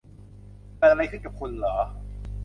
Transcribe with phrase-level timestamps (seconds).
[0.77, 1.75] เกิดอะไรขึ้นกับคุณหรอ